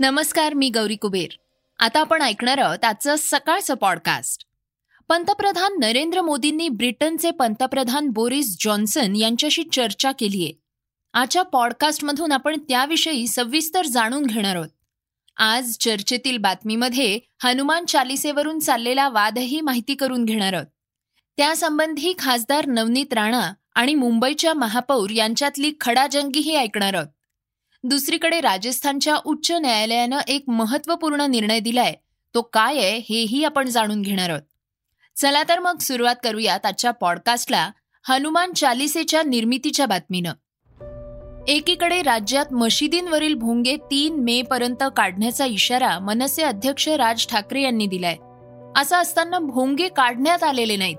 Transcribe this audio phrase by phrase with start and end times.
[0.00, 1.28] नमस्कार मी गौरी कुबेर.
[1.78, 4.44] आता आपण ऐकणार आहोत आजचं सकाळचं पॉडकास्ट
[5.08, 10.52] पंतप्रधान नरेंद्र मोदींनी ब्रिटनचे पंतप्रधान बोरिस जॉन्सन यांच्याशी चर्चा केली आहे
[11.14, 14.68] आजच्या पॉडकास्टमधून आपण त्याविषयी सविस्तर जाणून घेणार आहोत.
[15.36, 20.66] आज चर्चेतील बातमीमध्ये हनुमान चालिसेवरून चाललेला वादही माहिती करून घेणार आहोत.
[21.36, 27.08] त्यासंबंधी खासदार नवनीत राणा आणि मुंबईच्या महापौर यांच्यातली खडाजंगीही ऐकणार आहोत.
[27.84, 31.94] दुसरीकडे राजस्थानच्या उच्च न्यायालयानं एक महत्त्वपूर्ण निर्णय दिलाय.
[32.34, 34.42] तो काय आहे हेही आपण जाणून घेणार आहोत.
[35.16, 37.70] चला तर मग सुरुवात करूयात आजच्या पॉडकास्टला
[38.08, 40.32] हनुमान चालिसेच्या निर्मितीच्या बातमीनं.
[41.48, 48.16] एकीकडे राज्यात मशिदींवरील भोंगे तीन मे पर्यंत काढण्याचा इशारा मनसे अध्यक्ष राज ठाकरे यांनी दिलाय.
[48.80, 50.96] असं असताना भोंगे काढण्यात आलेले नाहीत.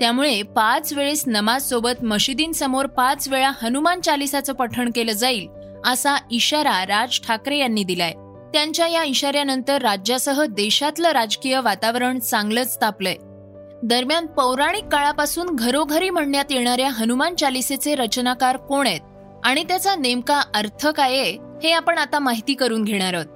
[0.00, 5.48] त्यामुळे पाच वेळेस नमाज सोबत मशिदींसमोर पाच वेळा हनुमान चालिसाचं पठण केलं जाईल
[5.84, 8.12] असा इशारा राज ठाकरे यांनी दिलाय.
[8.52, 13.16] त्यांच्या या इशाऱ्यानंतर राज्यासह देशातलं राजकीय वातावरण चांगलंच तापलंय.
[13.82, 19.00] दरम्यान पौराणिक काळापासून घरोघरी म्हणण्यात येणाऱ्या हनुमान चालिसेचे रचनाकार कोण आहेत
[19.44, 23.26] आणि त्याचा नेमका अर्थ काय आहे हे आपण आता माहिती करून घेणार आहोत.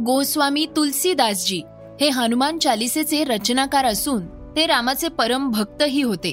[0.00, 1.62] गोस्वामी तुलसीदासजी
[2.00, 6.32] हे हनुमान चालिसेचे रचनाकार असून ते रामाचे परम भक्तही होते.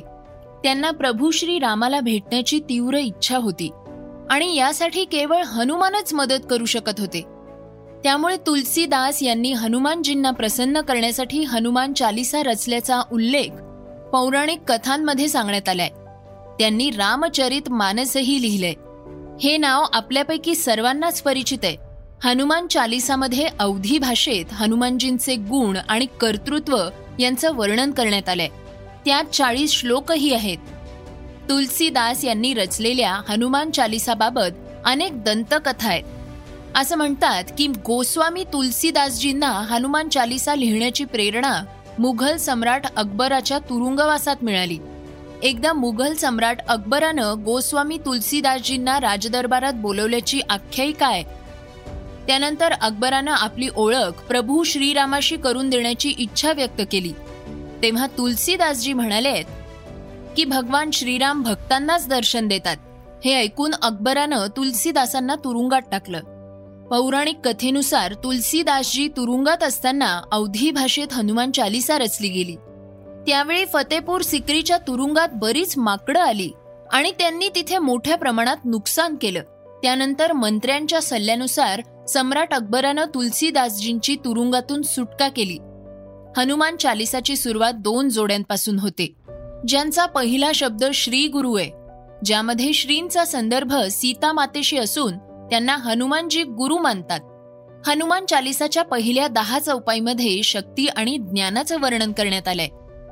[0.63, 3.69] त्यांना प्रभू श्री रामाला भेटण्याची तीव्र इच्छा होती.
[4.29, 7.21] आणि यासाठी केवळ हनुमानच मदत करू शकत होते.
[8.03, 13.49] त्यामुळे तुलसीदास यांनी हनुमानजींना प्रसन्न करण्यासाठी हनुमान चालिसा रचल्याचा उल्लेख
[14.11, 15.89] पौराणिक कथांमध्ये सांगण्यात आलाय.
[16.59, 18.73] त्यांनी रामचरित मानसही लिहिलंय.
[19.41, 21.77] हे नाव आपल्यापैकी सर्वांनाच परिचित आहे.
[22.23, 26.77] हनुमान चालिसामध्ये अवधी भाषेत हनुमानजींचे गुण आणि कर्तृत्व
[27.19, 28.47] यांचं वर्णन करण्यात आलंय.
[29.05, 30.57] त्यात चाळीस श्लोकही आहेत.
[31.49, 36.03] तुलसीदास यांनी रचलेल्या हनुमान चालिसाबाबत अनेक दंतकथा आहेत.
[36.75, 41.63] असं म्हणतात की गोस्वामी तुलसीदासजींना हनुमान चालिसा लिहिण्याची प्रेरणा
[41.99, 44.77] मुघल सम्राट अकबराच्या तुरुंगवासात मिळाली.
[45.43, 51.23] एकदा मुघल सम्राट अकबरानं गोस्वामी तुलसीदासजींना राजदरबारात बोलवल्याची आख्यायिका आहे.
[52.27, 57.13] त्यानंतर अकबरानं आपली ओळख प्रभू श्रीरामाशी करून देण्याची इच्छा व्यक्त केली.
[57.81, 59.64] तेव्हा तुलसीदासजी म्हणाले
[60.37, 62.77] की भगवान श्रीराम भक्तांनाच दर्शन देतात.
[63.25, 66.19] हे ऐकून अकबरानं तुलसीदासांना तुरुंगात टाकलं.
[66.87, 72.55] पौराणिक कथेनुसार तुलसीदासजी तुरुंगात असताना अवधी भाषेत हनुमान चालिसा रचली गेली.
[73.27, 76.49] त्यावेळी फतेपूर सिक्रीच्या तुरुंगात बरीच माकडं आली
[76.93, 79.41] आणि त्यांनी तिथे मोठ्या प्रमाणात नुकसान केलं.
[79.83, 85.57] त्यानंतर मंत्र्यांच्या सल्ल्यानुसार सम्राट अकबरानं तुलसीदासजींची तुरुंगातून सुटका केली.
[86.37, 89.24] हनुमान चालिसाची सुरुवात दोन जोड्यांपासून होते.
[89.67, 91.71] ज्यांचा पहिला शब्द श्री गुरु आहे
[92.25, 97.19] ज्यामध्ये श्रींचा संदर्भ सीता मातेशी असून त्यांना हनुमानजी गुरु मानतात.
[97.87, 102.67] हनुमान चालिसाच्या पहिल्या दहा चौपाईमध्ये शक्ती आणि ज्ञानाचं वर्णन करण्यात आलंय.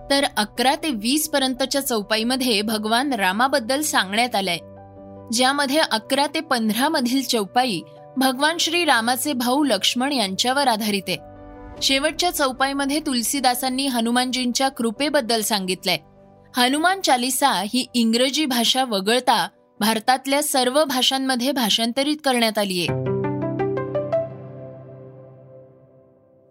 [0.10, 4.58] तर अकरा ते वीस पर्यंतच्या चौपाईमध्ये भगवान रामाबद्दल सांगण्यात आलंय.
[5.32, 7.82] ज्यामध्ये अकरा ते पंधरा मधील चौपाई
[8.18, 11.18] भगवान श्री रामाचे भाऊ लक्ष्मण यांच्यावर आधारित आहे.
[11.82, 15.98] शेवटच्या चौपाईमध्ये तुलसीदासांनी हनुमानजींच्या कृपेबद्दल सांगितलंय.
[16.58, 19.48] हनुमान चालिसा ही इंग्रजी भाषा वगळता
[19.80, 22.88] भारतातल्या सर्व भाषांमध्ये भाषांतरित करण्यात आली आहे.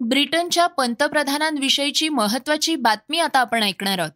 [0.00, 4.10] ब्रिटनच्या पंतप्रधानांविषयीची महत्वाची बातमी आता आपण ऐकणार आहोत.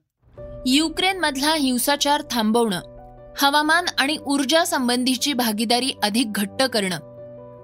[0.67, 2.81] युक्रेन मधला हिंसाचार थांबवणं
[3.43, 6.99] हवामान आणि ऊर्जा संबंधीची भागीदारी अधिक घट्ट करणं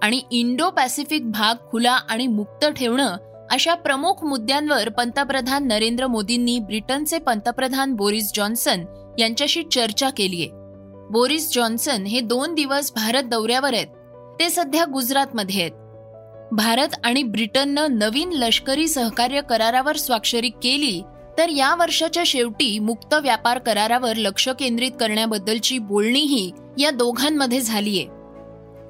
[0.03, 3.16] आणि इंडो पॅसिफिक भाग खुला आणि मुक्त ठेवणं
[3.52, 8.84] अशा प्रमुख मुद्द्यांवर पंतप्रधान नरेंद्र मोदींनी ब्रिटनचे पंतप्रधान बोरिस जॉन्सन
[9.18, 10.46] यांच्याशी चर्चा केलीय
[11.10, 13.86] बोरिस जॉन्सन हे दोन दिवस भारत दौऱ्यावर आहेत.
[14.38, 15.70] ते सध्या गुजरातमध्ये आहेत.
[16.52, 21.00] भारत आणि ब्रिटननं नवीन लष्करी सहकार्य करारावर स्वाक्षरी केली
[21.38, 28.05] तर या वर्षाच्या शेवटी मुक्त व्यापार करारावर लक्ष केंद्रित करण्याबद्दलची बोलणीही या दोघांमध्ये झालीय.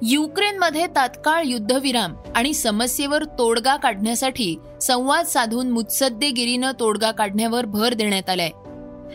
[0.05, 8.49] युक्रेनमध्ये तात्काळ युद्धविराम आणि समस्येवर तोडगा काढण्यासाठी संवाद साधून मुत्सद्देगिरीनं तोडगा काढण्यावर भर देण्यात आलाय.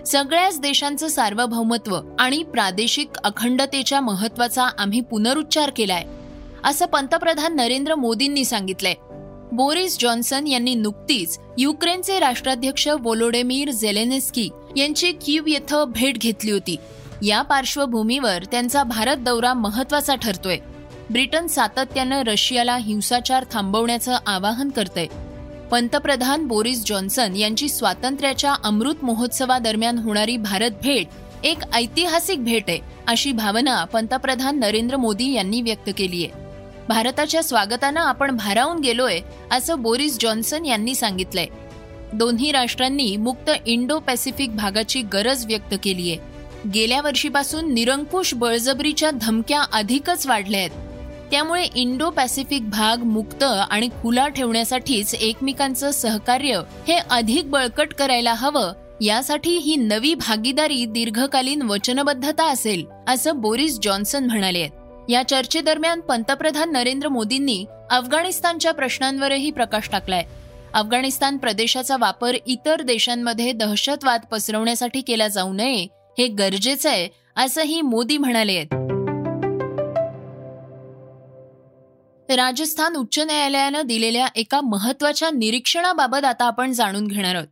[0.07, 6.05] सगळ्याच देशांचं सार्वभौमत्व आणि प्रादेशिक अखंडतेच्या महत्त्वाचा आम्ही पुनरुच्चार केलाय
[6.65, 8.95] असं पंतप्रधान नरेंद्र मोदींनी सांगितलंय.
[9.53, 16.77] बोरिस जॉन्सन यांनी नुकतीच युक्रेनचे राष्ट्राध्यक्ष वोलोडेमीर झेलेनेस्की यांची क्यूब येथं भेट घेतली होती.
[17.23, 20.59] या पार्श्वभूमीवर त्यांचा भारत दौरा महत्त्वाचा ठरतोय.
[21.11, 25.07] ब्रिटन सातत्यानं रशियाला हिंसाचार थांबवण्याचं आवाहन करतंय.
[25.71, 31.07] पंतप्रधान बोरिस जॉन्सन यांची स्वातंत्र्याच्या अमृत महोत्सवादरम्यान होणारी भारत भेट
[31.45, 36.47] एक ऐतिहासिक भेट आहे अशी भावना पंतप्रधान नरेंद्र मोदी यांनी व्यक्त केली आहे.
[36.89, 39.21] भारताच्या स्वागतानं आपण भारावून गेलोय
[39.51, 41.47] असं बोरिस जॉन्सन यांनी सांगितलंय.
[42.13, 49.63] दोन्ही राष्ट्रांनी मुक्त इंडो पॅसिफिक भागाची गरज व्यक्त केली आहे गेल्या वर्षीपासून निरंकुश बळजबरीच्या धमक्या
[49.73, 50.88] अधिकच वाढल्या आहेत.
[51.31, 58.73] त्यामुळे इंडो पॅसिफिक भाग मुक्त आणि खुला ठेवण्यासाठीच एकमेकांचं सहकार्य हे अधिक बळकट करायला हवं
[59.01, 64.69] यासाठी ही नवी भागीदारी दीर्घकालीन वचनबद्धता असेल असं बोरिस जॉन्सन म्हणाले.
[65.09, 70.25] या चर्चेदरम्यान पंतप्रधान नरेंद्र मोदींनी अफगाणिस्तानच्या प्रश्नांवरही प्रकाश टाकलाय.
[70.75, 75.87] अफगाणिस्तान प्रदेशाचा वापर इतर देशांमध्ये दहशतवाद पसरवण्यासाठी केला जाऊ नये
[76.19, 78.88] हे गरजेचं आहे असंही मोदी म्हणाले आहेत
[82.31, 87.47] राजस्थान उच्च न्यायालयानं दिलेल्या एका महत्त्वाच्या निरीक्षणाबाबत आता आपण जाणून घेणार आहोत.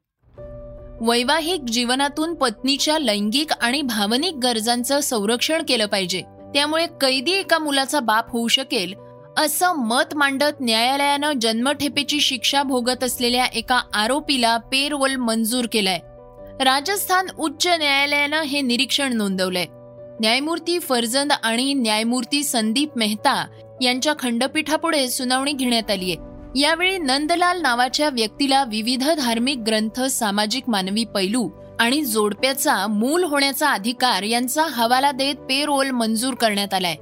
[1.00, 6.22] वैवाहिक जीवनातून पत्नीच्या लैंगिक आणि भावनिक गरजांचं संरक्षण केलं पाहिजे.
[6.54, 8.94] त्यामुळे कैदी एका मुलाचा बाप होऊ शकेल
[9.38, 15.98] असं मत मांडत न्यायालयानं जन्मठेपेची शिक्षा भोगत असलेल्या एका आरोपीला पेरोल मंजूर केलाय.
[16.64, 19.66] राजस्थान उच्च न्यायालयानं हे निरीक्षण नोंदवलंय.
[20.20, 23.46] न्यायमूर्ती फरजंद आणि न्यायमूर्ती संदीप मेहता
[23.82, 26.36] यांच्या खंडपीठापुढे सुनावणी घेण्यात आली आहे.
[26.60, 31.48] यावेळी नंदलाल नावाच्या व्यक्तीला विविध धार्मिक ग्रंथ सामाजिक मानवी पैलू
[31.80, 36.94] आणि जोडप्याचा मूल होण्याचा अधिकार यांचा हवाला देत पे रोल मंजूर करण्यात आलाय.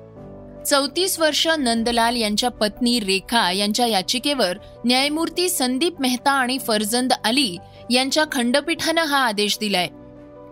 [0.64, 7.56] चौतीस वर्ष नंदलाल यांच्या पत्नी रेखा यांच्या याचिकेवर न्यायमूर्ती संदीप मेहता आणि फरजंद अली
[7.90, 9.88] यांच्या खंडपीठानं हा आदेश दिलाय.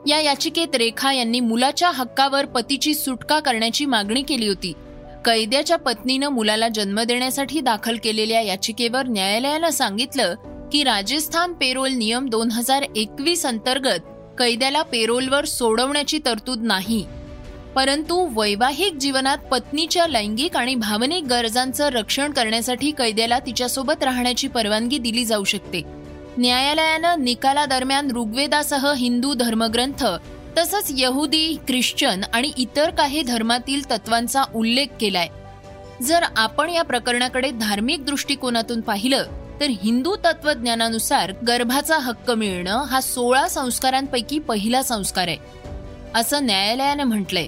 [0.06, 4.72] या याचिकेत रेखा यांनी मुलाच्या हक्कावर पतीची सुटका करण्याची मागणी केली होती.
[5.24, 10.34] कैद्याच्या पत्नीनं मुलाला जन्म देण्यासाठी दाखल केलेल्या याचिकेवर न्यायालयानं सांगितलं
[10.72, 14.00] की राजस्थान पेरोल नियम दोन हजार एकवीस अंतर्गत
[14.38, 17.06] कैद्याला पेरोलवर सोडवण्याची तरतूद नाही.
[17.74, 25.24] परंतु वैवाहिक जीवनात पत्नीच्या लैंगिक आणि भावनिक गरजांचं रक्षण करण्यासाठी कैद्याला तिच्यासोबत राहण्याची परवानगी दिली
[25.24, 25.82] जाऊ शकते.
[26.38, 30.04] न्यायालयानं निकालादरम्यान ऋग्वेदासह हिंदू धर्मग्रंथ
[30.58, 35.28] तसंच यहुदी ख्रिश्चन आणि इतर काही धर्मातील तत्वांचा उल्लेख केलाय.
[36.02, 39.24] जर आपण या प्रकरणाकडे धार्मिक दृष्टिकोनातून पाहिलं
[39.60, 45.36] तर हिंदू तत्वज्ञानानुसार गर्भाचा हक्क मिळणं हा सोळा संस्कारांपैकी पहिला संस्कार आहे
[46.14, 47.46] असं न्यायालयानं म्हटलंय.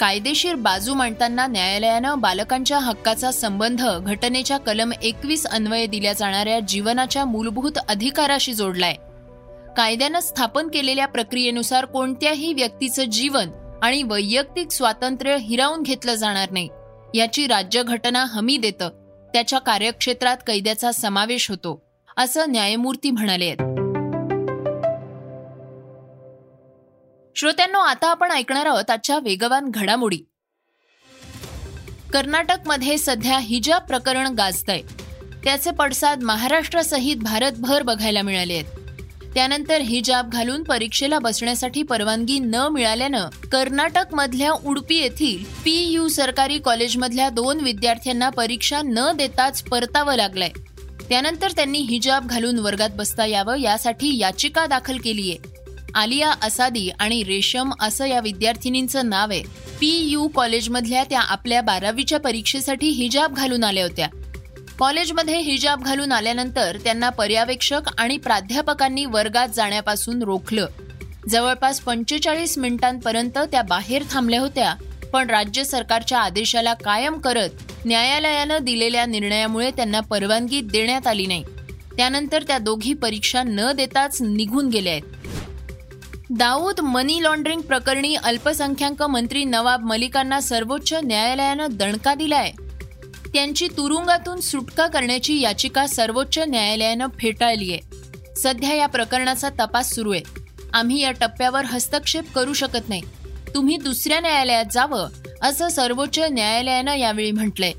[0.00, 7.78] कायदेशीर बाजू मांडताना न्यायालयानं बालकांच्या हक्काचा संबंध घटनेच्या कलम एकवीस अन्वये दिल्या जाणाऱ्या जीवनाच्या मूलभूत
[7.88, 8.96] अधिकाराशी जोडलाय.
[9.76, 13.50] कायद्यानं स्थापन केलेल्या प्रक्रियेनुसार कोणत्याही व्यक्तीचं जीवन
[13.82, 16.68] आणि वैयक्तिक स्वातंत्र्य हिरावून घेतलं जाणार नाही.
[17.14, 18.88] याची राज्यघटना हमी देतं.
[19.34, 21.82] त्याच्या कार्यक्षेत्रात कैद्याचा समावेश होतो.
[22.16, 23.56] असं न्यायमूर्ती म्हणाले आहेत.
[27.36, 30.18] श्रोत्यांनो आता आपण ऐकणार आहोत आजच्या वेगवान घडामोडी.
[32.12, 34.82] कर्नाटकमध्ये सध्या हिजाब प्रकरण गाजतंय
[35.44, 38.85] त्याचे पडसाद महाराष्ट्रासहित भारतभर बघायला मिळाले आहेत.
[39.36, 46.58] त्यानंतर हिजाब घालून परीक्षेला बसण्यासाठी परवानगी न मिळाल्यानं कर्नाटक मधल्या उडपी येथील पी यू सरकारी
[46.58, 50.48] कॉलेजमधल्या दोन विद्यार्थ्यांना परीक्षा न देताच परतावं लागलंय.
[51.08, 55.54] त्यानंतर त्यांनी हिजाब घालून वर्गात बसता यावं यासाठी याचिका दाखल केली आहे
[55.94, 59.42] आलिया असादी आणि रेशम असं या विद्यार्थिनींचं नाव आहे.
[59.80, 64.08] पी यू कॉलेजमधल्या त्या आपल्या बारावीच्या परीक्षेसाठी हिजाब घालून आल्या होत्या.
[64.78, 70.66] कॉलेजमध्ये हिजाब घालून आल्यानंतर त्यांना पर्यवेक्षक आणि प्राध्यापकांनी वर्गात जाण्यापासून रोखलं.
[71.28, 74.74] जवळपास पंचेचाळीस मिनिटांपर्यंत त्या बाहेर थांबल्या होत्या
[75.12, 77.48] पण राज्य सरकारच्या आदेशाला कायम करत
[77.84, 81.44] न्यायालयानं दिलेल्या निर्णयामुळे त्यांना परवानगी देण्यात आली नाही.
[81.96, 85.02] त्यानंतर त्या दोघी परीक्षा न देताच निघून गेल्या आहेत.
[86.30, 92.50] दाऊद मनी लॉन्ड्रिंग प्रकरणी अल्पसंख्याक मंत्री नवाब मलिकांना सर्वोच्च न्यायालयानं दणका दिलाय.
[93.34, 97.80] त्यांची तुरुंगातून सुटका करण्याची याचिका सर्वोच्च न्यायालयानं फेटाळली आहे.
[98.36, 100.22] सध्या या प्रकरणाचा तपास सुरू आहे.
[100.72, 103.02] आम्ही या टप्प्यावर हस्तक्षेप करू शकत नाही.
[103.54, 105.08] तुम्ही दुसऱ्या न्यायालयात जावं
[105.42, 107.72] असं सर्वोच्च न्यायालयानं यावेळी म्हटलंय.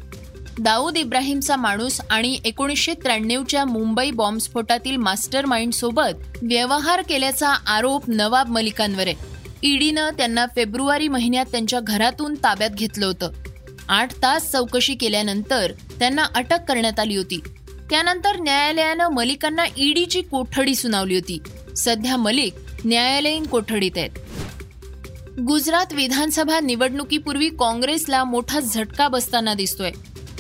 [0.60, 8.50] दाऊद इब्राहिमचा माणूस आणि एकोणीसशे त्र्याण्णवच्या मुंबई बॉम्बस्फोटातील मास्टर माइंड सोबत व्यवहार केल्याचा आरोप नवाब
[8.50, 9.16] मलिकांवर आहे.
[9.64, 13.32] ईडीनं त्यांना फेब्रुवारी महिन्यात त्यांच्या घरातून ताब्यात घेतलं होतं.
[13.90, 17.42] आठ तास चौकशी केल्यानंतर त्यांना अटक करण्यात आली होती.
[17.90, 21.40] त्यानंतर न्यायालयानं मलिकांना ईडीची कोठडी सुनावली होती.
[21.78, 22.54] सध्या मलिक
[22.86, 24.10] न्यायालयीन कोठडीत आहेत.
[25.40, 29.92] गुजरात विधानसभा निवडणुकीपूर्वी काँग्रेसला मोठा झटका बसताना दिसतोय.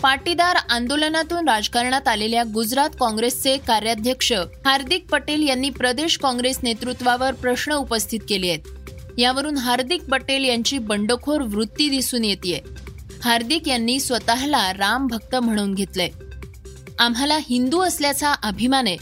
[0.01, 4.33] पाटीदार आंदोलनातून राजकारणात आलेल्या गुजरात काँग्रेसचे कार्याध्यक्ष
[4.65, 8.59] हार्दिक पटेल यांनी प्रदेश काँग्रेस नेतृत्वावर प्रश्न उपस्थित केले आहेत.
[9.17, 12.63] यावरून हार्दिक पटेल यांची बंडखोर वृत्ती दिसून येते
[13.27, 16.09] हार्दिक यांनी स्वतःला राम भक्त म्हणून घेतलंय.
[16.99, 18.97] आम्हाला हिंदू असल्याचा अभिमान आहे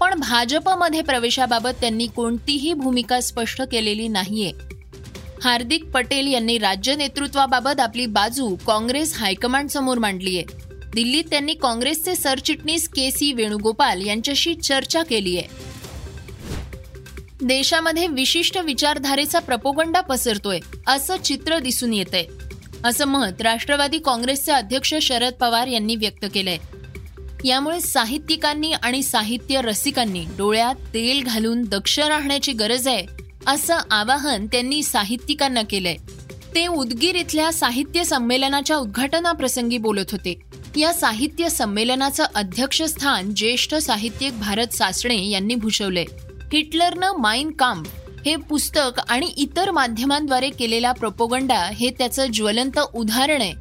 [0.00, 4.52] पण भाजपमध्ये प्रवेशाबाबत त्यांनी कोणतीही भूमिका स्पष्ट केलेली नाहीये.
[5.44, 10.42] हार्दिक पटेल यांनी राज्य नेतृत्वाबाबत आपली बाजू काँग्रेस हायकमांड समोर मांडलीय.
[10.94, 15.64] दिल्लीत त्यांनी काँग्रेसचे सरचिटणीस के सी वेणुगोपाल यांच्याशी चर्चा केली आहे
[17.40, 22.24] देशामध्ये विशिष्ट विचारधारेचा प्रपोगंडा पसरतोय असं चित्र दिसून येतंय.
[22.84, 26.56] असं मत राष्ट्रवादी काँग्रेसचे अध्यक्ष शरद पवार यांनी व्यक्त केलंय.
[27.44, 33.06] यामुळे साहित्यिकांनी आणि साहित्य रसिकांनी डोळ्यात तेल घालून दक्ष राहण्याची गरज आहे
[33.46, 35.96] असं आवाहन त्यांनी साहित्यिकांना केलंय.
[36.54, 40.40] ते उदगीर इथल्या साहित्य संमेलनाच्या उद्घाटनाप्रसंगी बोलत होते.
[40.76, 46.04] या साहित्य संमेलनाचं अध्यक्षस्थान ज्येष्ठ साहित्यिक भारत सासणे यांनी भूषवलंय.
[46.52, 47.82] हिटलरनं माइन काम
[48.24, 53.52] हे पुस्तक आणि इतर माध्यमांद्वारे केलेला प्रोपोगंडा हे त्याचं ज्वलंत उदाहरण आहे.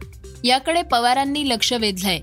[0.43, 2.19] याकडे पवारांनी लक्ष वेधलंय.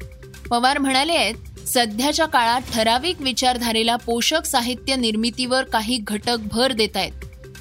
[0.50, 7.12] पवार म्हणाले आहेत सध्याच्या काळात ठराविक विचारधारेला पोषक साहित्य निर्मितीवर काही घटक भर देत आहेत.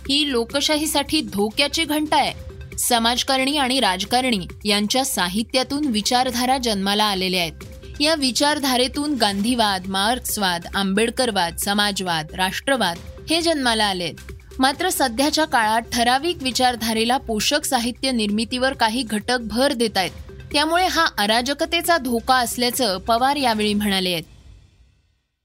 [0.09, 2.33] ही लोकशाहीसाठी धोक्याची घंटा आहे.
[2.77, 7.53] समाजकारणी आणि राजकारणी यांच्या साहित्यातून विचारधारा जन्माला आलेल्या आहेत.
[7.99, 12.97] या विचारधारेतून गांधीवाद मार्क्सवाद आंबेडकरवाद समाजवाद राष्ट्रवाद
[13.29, 19.97] हे जन्माला आलेत मात्र सध्याच्या काळात ठराविक विचारधारेला पोषक साहित्य निर्मितीवर काही घटक भर देत
[19.97, 20.11] आहेत.
[20.53, 24.23] त्यामुळे हा अराजकतेचा धोका असल्याचं पवार यावेळी म्हणाले आहेत.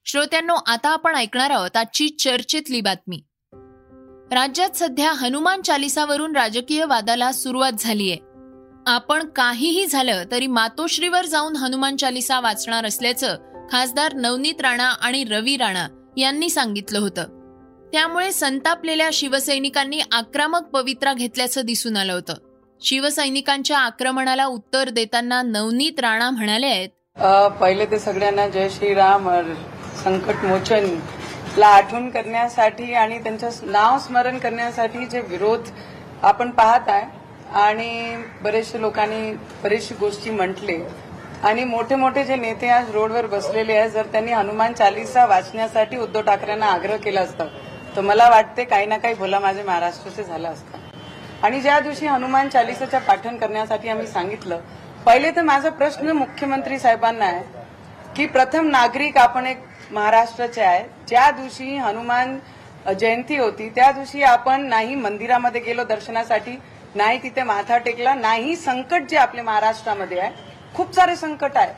[0.05, 3.23] श्रोत्यांनो आता आपण ऐकणार आहोत आजची चर्चेतली बातमी.
[4.31, 8.15] राज्यात सध्या हनुमान चालिसावरून राजकीय वादाला सुरुवात झालीय.
[8.87, 13.37] आपण काहीही झालं तरी मातोश्रीवर जाऊन हनुमान चालिसा वाचणार असल्याचं
[13.71, 15.87] खासदार नवनीत राणा आणि रवी राणा
[16.17, 17.36] यांनी सांगितलं होतं.
[17.93, 22.33] त्यामुळे संतापलेल्या शिवसैनिकांनी आक्रमक पवित्रा घेतल्याचं दिसून आलं होतं.
[22.81, 26.89] शिवसैनिकांच्या आक्रमणाला उत्तर देताना नवनीत राणा म्हणाले आहेत
[27.59, 29.29] पहिले ते सगळ्यांना जय श्रीराम
[30.03, 30.85] संकट मोचन
[31.57, 35.69] ला आठवण करण्यासाठी आणि त्यांचं नाव स्मरण करण्यासाठी जे विरोध
[36.23, 37.03] आपण पाहत आहे
[37.61, 39.31] आणि बरेचशे लोकांनी
[39.63, 40.77] बरेचशी गोष्टी म्हटले.
[41.43, 46.21] आणि मोठे मोठे जे नेते आज रोडवर बसलेले आहेत जर त्यांनी हनुमान चालिसा वाचण्यासाठी उद्धव
[46.21, 47.45] ठाकरेंना आग्रह केला असता
[47.97, 50.77] तर मला वाटते काही ना काही भोला माझे महाराष्ट्राचे झालं असतं.
[51.43, 54.59] आणि ज्या दिवशी हनुमान चालिसाच्या पाठन करण्यासाठी आम्ही सांगितलं
[55.05, 57.41] पहिले तर माझा प्रश्न मुख्यमंत्री साहेबांना आहे
[58.15, 60.83] की प्रथम नागरिक आपण एक महाराष्ट्राचे आहे.
[61.07, 62.37] ज्या दिवशी हनुमान
[62.89, 66.57] जयंती होती त्या दिवशी आपण नाही मंदिरामध्ये गेलो दर्शनासाठी
[66.95, 70.31] नाही तिथे माथा टेकला नाही संकट जे आपल्या महाराष्ट्रामध्ये आहे
[70.75, 71.71] खूप सारे संकट आहे.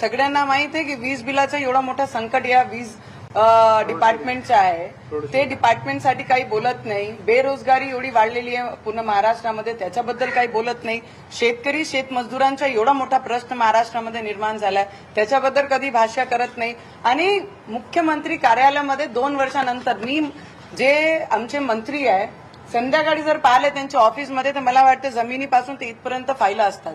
[0.00, 2.94] सगळ्यांना माहीत आहे की वीज बिलाचं एवढा मोठा संकट या वीज
[3.34, 4.86] डिपार्टमेंटचं आहे.
[5.32, 7.10] ते डिपार्टमेंटसाठी काही बोलत नाही.
[7.26, 11.00] बेरोजगारी एवढी वाढलेली आहे पूर्ण महाराष्ट्रामध्ये त्याच्याबद्दल काही बोलत नाही.
[11.38, 14.84] शेतकरी शेतमजदुरांचा एवढा मोठा प्रश्न महाराष्ट्रामध्ये निर्माण झालाय.
[15.14, 16.74] त्याच्याबद्दल कधी भाष्य करत नाही.
[17.04, 20.20] आणि मुख्यमंत्री कार्यालयामध्ये दोन वर्षानंतर मी
[20.78, 22.26] जे आमचे मंत्री आहे
[22.72, 26.94] संध्याकाळी जर पाहिले त्यांच्या ऑफिसमध्ये तर मला वाटतं जमिनीपासून ते इथपर्यंत फायला असतात.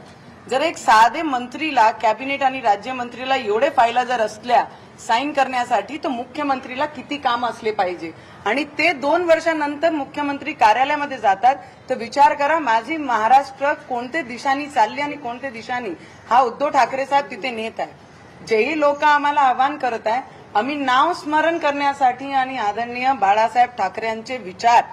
[0.50, 4.63] जर एक साधे मंत्रीला कॅबिनेट आणि राज्यमंत्रीला एवढे फायला जर असल्या
[5.00, 8.12] साईन करण्यासाठी तर मुख्यमंत्रीला किती काम असले पाहिजे?
[8.46, 11.56] आणि ते दोन वर्षानंतर मुख्यमंत्री कार्यालयामध्ये जातात
[11.89, 15.89] तर विचार करा माझी महाराष्ट्र कोणत्या दिशानी चालली आणि कोणत्या दिशानी?
[16.30, 20.22] हा उद्धव ठाकरे साहेब तिथे नेत आहे जेही लोक आम्हाला आवाहन करत आहे
[20.56, 24.84] आम्ही नाव स्मरण करण्यासाठी आणि आदरणीय बाळासाहेब ठाकरे यांचे विचार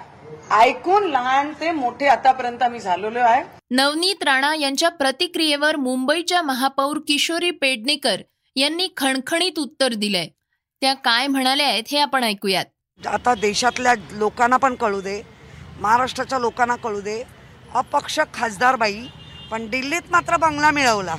[0.51, 3.43] ऐकून लहान ते मोठे आतापर्यंत आम्ही झालेलो आहे.
[3.71, 8.21] नवनीत राणा यांच्या प्रतिक्रियेवर मुंबईच्या महापौर किशोरी पेडणेकर
[8.55, 10.27] यांनी खणखणीत उत्तर दिलंय.
[10.81, 12.65] त्या काय म्हणाल्या आहेत हे आपण ऐकूयात.
[12.99, 15.21] आता देशातल्या लोकांना पण कळू दे
[15.79, 17.21] महाराष्ट्राच्या लोकांना कळू दे.
[17.75, 19.01] अपक्ष खासदारबाई
[19.51, 21.15] पण दिल्लीत मात्र बंगला मिळवला.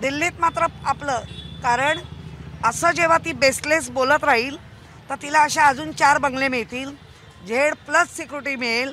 [0.00, 1.20] दिल्लीत मात्र आपलं
[1.62, 1.98] कारण
[2.64, 4.56] असं जेव्हा ती बेसलेस बोलत राहील
[5.10, 6.90] तर तिला अशा अजून चार बंगले मिळतील.
[7.46, 8.92] झेड प्लस सिक्युरिटी मिळेल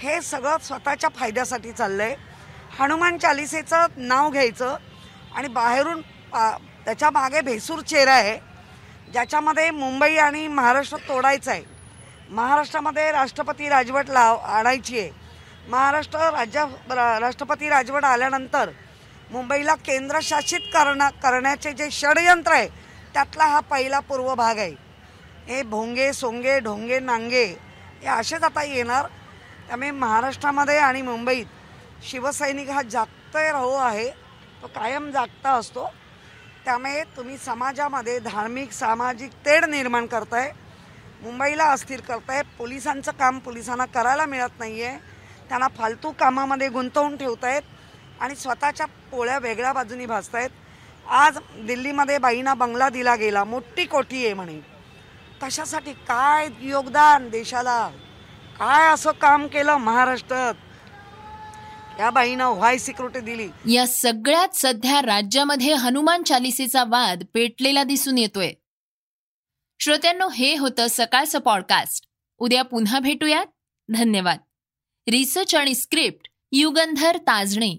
[0.00, 2.16] हे सगळं स्वतःच्या फायद्यासाठी चाललं आहे
[2.78, 4.76] हनुमान चालिसेचं नाव घ्यायचं
[5.36, 6.00] आणि बाहेरून
[6.84, 8.38] त्याच्यामागे भेसूर चेहरा आहे
[9.12, 11.62] ज्याच्यामध्ये मुंबई आणि महाराष्ट्र तोडायचं आहे.
[12.30, 15.10] महाराष्ट्रामध्ये राष्ट्रपती राजवट लाव आणायची आहे.
[15.68, 16.64] महाराष्ट्र राज्य
[17.20, 18.70] राष्ट्रपती राजवट आल्यानंतर
[19.30, 22.68] मुंबईला केंद्रशासित करणं करण्याचे जे षडयंत्र आहे
[23.14, 24.74] त्यातला हा पहिला पूर्व भाग आहे.
[25.46, 27.46] हे भोंगे सोंगे ढोंगे नांगे
[28.00, 29.06] हे असेच आता येणार.
[29.66, 31.46] त्यामुळे महाराष्ट्रामध्ये आणि मुंबईत
[32.04, 34.08] शिवसैनिक हा जागतय राहू आहे.
[34.62, 35.88] तो कायम जागता असतो.
[36.64, 40.50] त्यामुळे तुम्ही समाजामध्ये धार्मिक सामाजिक तेढ निर्माण करताय.
[41.22, 42.42] मुंबईला अस्थिर करताय.
[42.58, 44.98] पोलिसांचं काम पोलिसांना करायला मिळत नाही आहे
[45.48, 47.62] त्यांना फालतू कामामध्ये गुंतवून ठेवतायत
[48.20, 50.50] आणि स्वतःच्या पोळ्या वेगळ्या बाजूनी भासतायत
[51.06, 53.44] आज दिल्लीमध्ये बाईंना बंगला दिला गेला.
[53.44, 54.60] मोठी कोठी आहे म्हणे.
[55.42, 57.88] कशासाठी काय योगदान देशाला?
[58.58, 60.54] काय असं काम केलं महाराष्ट्रात?
[62.00, 63.74] या बाईनं व्हाय सिक्युरिटी दिली.
[63.74, 68.52] या सगळ्यात सध्या राज्यामध्ये हनुमान चालिसेचा वाद पेटलेला दिसून येतोय.
[69.80, 73.46] श्रोत्यांनो हे होतं सकाळचं पॉडकास्ट उद्या पुन्हा भेटूयात.
[73.94, 74.38] धन्यवाद.
[75.10, 77.78] रिसर्च आणि स्क्रिप्ट युगंधर ताजणे.